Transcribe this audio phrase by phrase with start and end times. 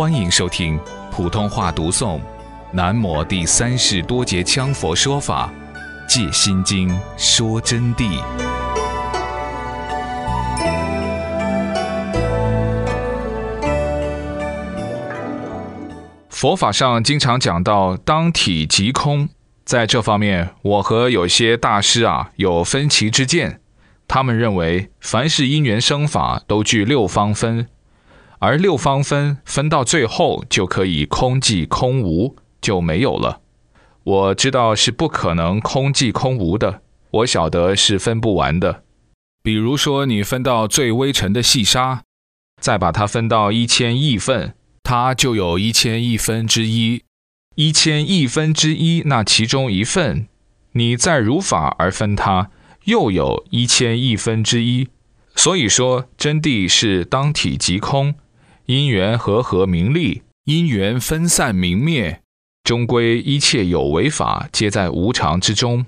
[0.00, 0.80] 欢迎收听
[1.12, 2.16] 普通话读诵
[2.72, 5.52] 《南摩第三世多杰羌佛说法
[6.08, 6.88] 借心经
[7.18, 8.18] 说真谛》。
[16.30, 19.28] 佛法上经常讲到当体即空，
[19.66, 23.60] 在这方面，我和有些大师啊有分歧之见。
[24.08, 27.68] 他们认为，凡是因缘生法都具六方分。
[28.40, 33.42] 而六方分分到最后就可以空即空无，就没有了。
[34.02, 38.82] 我知道是不可能空即空无的，我晓得是分不完的。
[39.42, 42.00] 比如说，你分到最微尘的细沙，
[42.58, 47.02] 再把它分到一千亿份，它就有一千亿分之一。
[47.56, 50.28] 一千亿分之一，那其中一份，
[50.72, 52.50] 你再如法而分它，
[52.84, 54.88] 又有一千亿分之一。
[55.36, 58.14] 所以说，真谛是当体即空。
[58.70, 62.20] 因缘和合名利，因缘分散明灭，
[62.62, 65.86] 终归一切有为法皆在无常之中，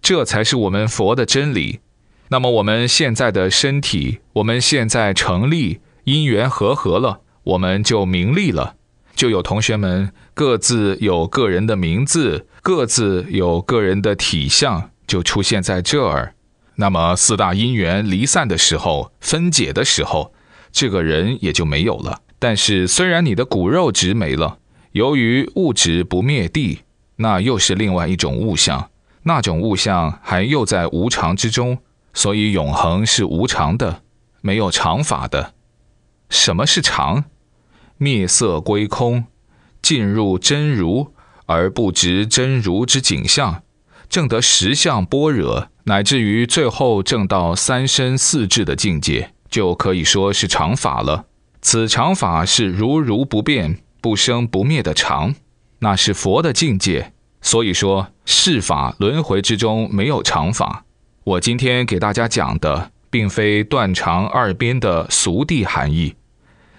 [0.00, 1.80] 这才是我们佛的真理。
[2.28, 8.76] 那么我们现在的身体，我们现在成立因缘和合了，我们就名利了，
[9.14, 16.34] 就有同学们各自有个人的名字，各自有个人的体相，就出现在这儿。
[16.76, 20.32] 那么四大因缘离散的时候，分解的时候。
[20.72, 22.22] 这个人也就没有了。
[22.38, 24.58] 但是，虽然你的骨肉质没了，
[24.90, 26.80] 由于物质不灭地，
[27.16, 28.88] 那又是另外一种物象。
[29.22, 31.78] 那种物象还又在无常之中，
[32.12, 34.02] 所以永恒是无常的，
[34.40, 35.54] 没有常法的。
[36.28, 37.24] 什么是常？
[37.98, 39.26] 灭色归空，
[39.80, 41.12] 进入真如
[41.46, 43.62] 而不知真如之景象，
[44.08, 49.32] 证得实相般若，乃至于最后证到三身四智的境界。
[49.52, 51.26] 就可以说是常法了。
[51.60, 55.34] 此常法是如如不变、不生不灭的常，
[55.78, 57.12] 那是佛的境界。
[57.42, 60.84] 所以说，世法轮回之中没有常法。
[61.24, 66.14] 我今天给大家讲的，并非断常二边的俗谛含义。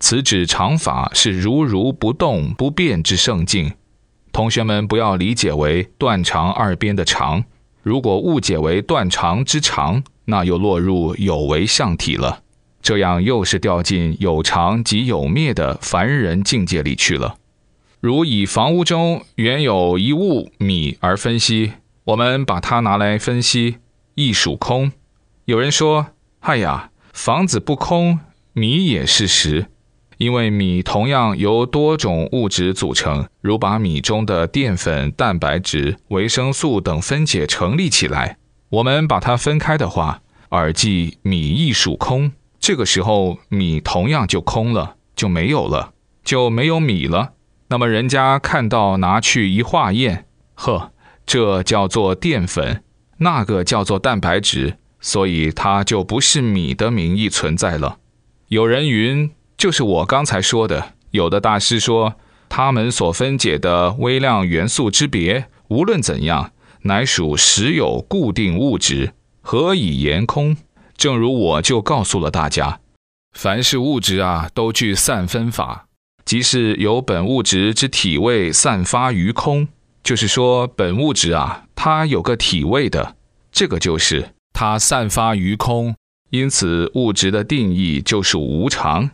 [0.00, 3.72] 此指常法是如如不动不变之圣境。
[4.32, 7.44] 同学们不要理解为断常二边的常。
[7.82, 12.43] 如果误解为断常之常，那又落入有为相体了。
[12.84, 17.36] 这样又是掉进有常即有灭的凡人境界里去了。
[17.98, 21.72] 如以房屋中原有一物米而分析，
[22.04, 23.76] 我们把它拿来分析，
[24.16, 24.92] 亦属空。
[25.46, 26.08] 有人说
[26.40, 28.20] ：“哎呀，房子不空，
[28.52, 29.68] 米也是实，
[30.18, 33.26] 因为米同样由多种物质组成。
[33.40, 38.36] 如把米中的淀粉、蛋白质、维生素等分解成立起来，
[38.68, 42.30] 我们把它分开的话，而即米亦属空。”
[42.66, 45.92] 这个时候，米同样就空了，就没有了，
[46.24, 47.34] 就没有米了。
[47.68, 50.90] 那么人家看到拿去一化验，呵，
[51.26, 52.82] 这叫做淀粉，
[53.18, 57.98] 那个叫做蛋白质，所以它就不是米的名义存在了。
[58.48, 60.94] 有人云，就是我刚才说的。
[61.10, 62.14] 有的大师说，
[62.48, 66.52] 他们所分解的微量元素之别，无论怎样，
[66.84, 70.56] 乃属实有固定物质，何以言空？
[70.96, 72.80] 正如我就告诉了大家，
[73.32, 75.86] 凡是物质啊，都具散分法，
[76.24, 79.68] 即是由本物质之体位散发于空。
[80.02, 83.16] 就是说，本物质啊，它有个体位的，
[83.50, 85.94] 这个就是它散发于空。
[86.30, 89.10] 因此，物质的定义就是无常。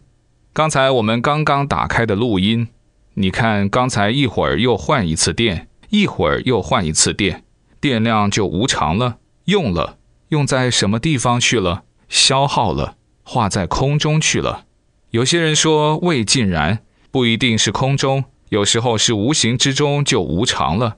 [0.52, 2.66] 刚才我们刚刚打开的录音，
[3.14, 7.44] 你看，刚才一会儿又换一次电，一会儿又换一次电，
[7.80, 9.98] 电量就无常了，用了。
[10.30, 11.84] 用在什么地方去了？
[12.08, 14.64] 消耗了，化在空中去了。
[15.10, 16.80] 有些人说未尽然，
[17.10, 20.96] 不一定是空中，有时候是无形之中就无常了。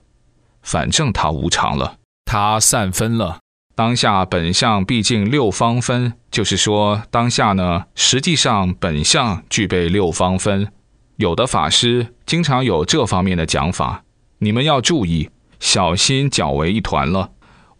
[0.62, 3.40] 反正它无常了，它散分了。
[3.74, 10.70] 当下本相毕竟六方分，就是说当下呢，实际上本相具备六方分。
[11.16, 14.04] 有的法师经常有这方面的讲法，
[14.38, 17.30] 你们要注意，小心搅为一团了。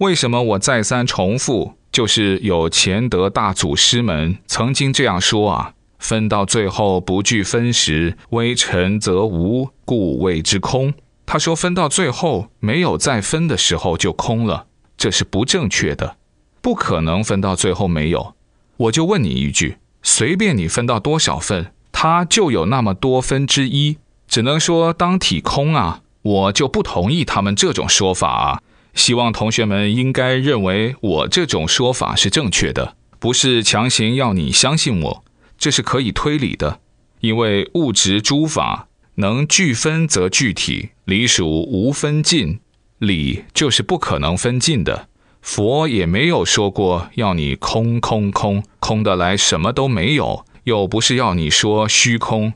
[0.03, 1.75] 为什么我再三重复？
[1.93, 10.93] 就是有前德大祖师们曾经这样说啊：分到最后不具分时，微尘则无，故谓之空。
[11.25, 14.67] 他说分到最后没有再分的时候就空了，
[14.97, 16.17] 这是不正确的，
[16.61, 18.35] 不可能分到最后没有。
[18.79, 26.01] 我就问你一句：随便你分到多少份，它就有那么多分之一，只能说当体空啊。
[26.23, 28.63] 我就不同意他们这种说法啊。
[28.95, 35.25] 希望同学们应该认为我这种说法是正确的，不是强行要你相信我，
[35.57, 36.81] 这是可以推理的。
[37.21, 42.61] 因为物质诸法能具分则具体，理属无分尽，
[42.99, 45.09] 理就是不可能分尽的。
[45.41, 52.53] 佛也没有说过要你空空空空的来什么都没有，又不是要你说虚空。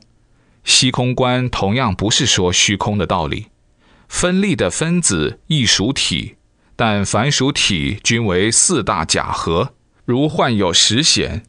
[0.63, 3.47] 虚空观同样不是说虚空的道理。
[4.07, 6.35] 分立的分子亦属体，
[6.75, 9.73] 但凡属体均为四大假合，
[10.05, 11.43] 如患有实显。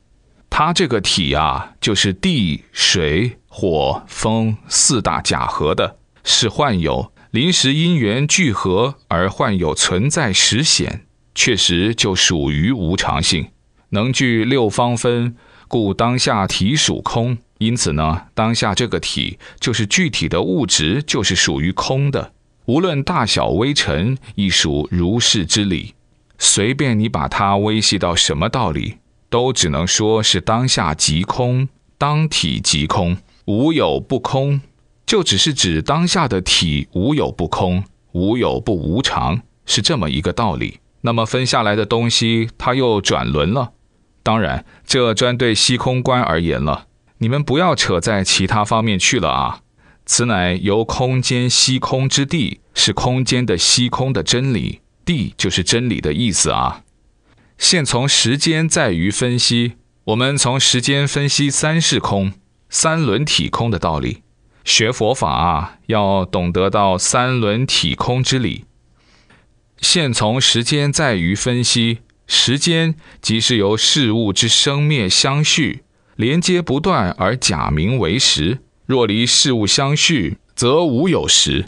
[0.50, 11.04] 它这个体啊，就是地、水、火、风四大假合的，是患有，临时因缘聚合而患有存在实显。
[11.34, 13.50] 确实就属于无常性，
[13.90, 15.36] 能具六方分，
[15.68, 17.38] 故当下体属空。
[17.58, 22.32] 因此呢，当下这个体就是具体的物质，就是属于空的。
[22.68, 25.94] 无论大小微尘，亦属如是之理。
[26.38, 28.98] 随便你把它微细到什么道理，
[29.30, 31.66] 都只能说是当下即空，
[31.96, 33.16] 当体即空，
[33.46, 34.60] 无有不空，
[35.06, 37.82] 就只是指当下的体无有不空，
[38.12, 40.80] 无有不无常，是这么一个道理。
[41.00, 43.72] 那么分下来的东西，它又转轮了。
[44.22, 46.84] 当然，这专对虚空观而言了。
[47.16, 49.60] 你们不要扯在其他方面去了啊！
[50.10, 54.80] 此乃由空间虚空之地，是空间的虚空的真理。
[55.04, 56.82] 地就是真理的意思啊。
[57.58, 59.74] 现从时间在于分析，
[60.04, 62.32] 我们从时间分析三世空、
[62.70, 64.22] 三轮体空的道理。
[64.64, 68.64] 学佛法啊，要懂得到三轮体空之理。
[69.78, 75.84] 现从时间在于分析，时间即是由事物之生灭相续，
[76.16, 78.60] 连接不断而假名为实。
[78.88, 81.66] 若离事物相续，则无有时。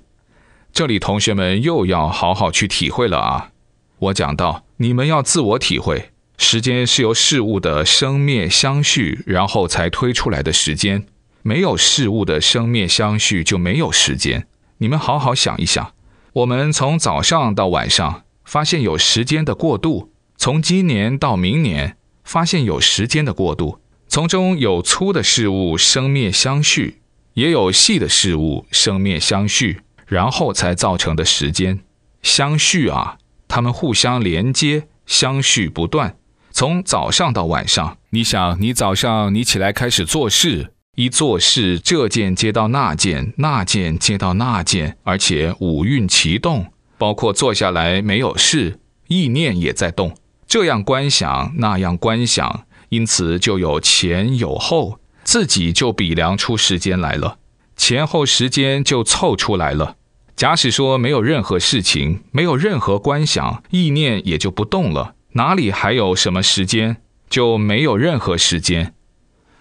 [0.73, 3.51] 这里同学们又要好好去体会了啊！
[3.99, 11.05] 我讲到，你们要自我体会，时间是由事物的生灭相续，然后才推出来的时间。
[11.43, 14.47] 没有事物的生灭相续，就没有时间。
[14.79, 15.93] 你们好好想一想。
[16.33, 20.09] 我们从早上到晚上，发现有时间的过渡；
[20.39, 23.79] 从今年到明年，发现有时间的过渡。
[24.09, 27.00] 从中有粗的事物生灭相续，
[27.35, 31.81] 也有细的事物生灭相续，然后才造成的时间
[32.23, 33.19] 相续啊！
[33.49, 36.17] 它们互相连接，相续不断。
[36.51, 40.73] 从早上到晚上，你想，你早上你起来开始做事。
[40.97, 46.67] 一做事，这件接到那件，那件接到那件，而且五蕴齐动，
[46.99, 50.15] 包括坐下来没有事，意念也在动，
[50.47, 57.39] 这样观想，那样观想，因此就有前有后，自己就比量出时间来了，
[57.77, 59.97] 前后时间就凑出来了。
[60.37, 66.97] 假使说没有任何事情，没有任何观想，意念也就不动了，哪里还有什么时间？
[67.29, 68.95] 就没有任何时间。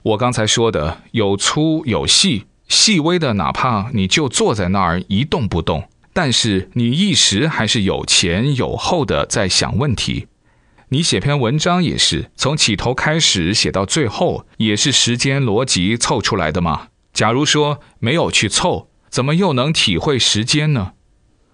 [0.02, 10.28] 我刚才说的有粗有细，细微的，哪怕你就坐在那儿一动不动，但是你一时还是有前有后的在想问题。
[10.91, 16.88] 你写篇文章也是从起头开始写到最后，也是时间逻辑凑出来的吗？
[17.13, 20.94] 假如说没有去凑，怎么又能体会时间呢？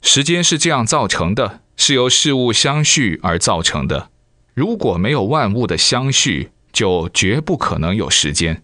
[0.02, 4.10] 时间是这样造成的，是由事物相续而造成的。
[4.54, 8.64] 如果没有万物的相续，就绝不可能有时间。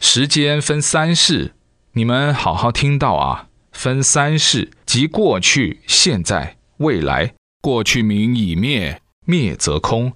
[0.00, 1.54] 时间分三世，
[1.92, 3.46] 你们好好听到啊！
[3.70, 7.34] 分三世，即过去、现在、未来。
[7.60, 10.14] 过去名已灭，灭则空。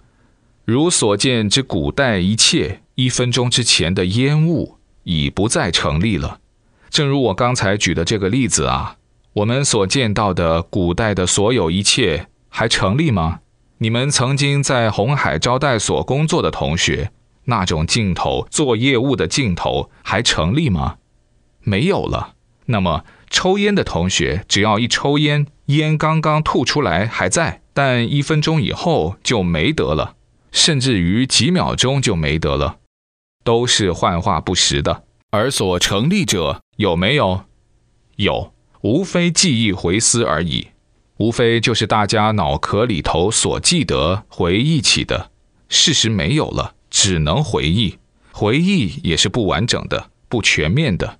[0.64, 6.40] 如所见之古代一切，一分钟之前的烟雾已不再成立了。
[6.88, 8.96] 正如我刚才举的这个例子啊，
[9.34, 13.40] 我们所见到的古代的所有一切还成立吗？
[13.78, 17.12] 你们曾经在红海招待所工作的同学。
[17.44, 20.96] 那种镜头做业务的镜头还成立吗？
[21.60, 22.36] 没有了。
[22.66, 30.16] 那么抽烟的同学，只要一抽烟，烟刚刚吐出来还在，但一分钟以后就没得了，
[30.50, 32.78] 甚至于几秒钟就没得了，
[33.44, 35.04] 都是幻化不实的。
[35.30, 37.44] 而所成立者有没有？
[38.16, 38.52] 有，
[38.82, 40.68] 无非记忆回思而已，
[41.16, 45.30] 无非就是大家脑壳里头所记得回忆起的
[45.68, 46.74] 事实没有了。
[46.90, 47.96] 只能回忆，
[48.32, 51.18] 回忆也是不完整的、不全面的。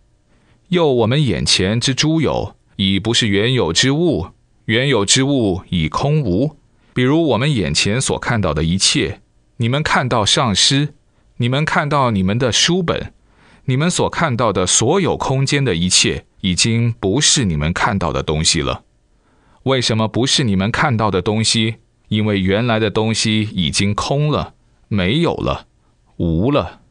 [0.68, 4.28] 又我们眼前之诸有，已不是原有之物，
[4.66, 6.56] 原有之物已空无。
[6.94, 9.20] 比如我们眼前所看到的一切，
[9.56, 10.94] 你们看到上师，
[11.38, 13.12] 你们看到你们的书本，
[13.64, 18.82] 你们所看到的所有空间的一切，已经不是你们看到的东西了。
[19.62, 21.76] 为什么不是你们看到的东西？
[22.08, 24.54] 因为原来的东西已经空了。
[24.88, 25.66] 没有了，
[26.18, 26.81] 无了。